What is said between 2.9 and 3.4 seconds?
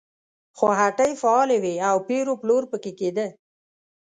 کېده.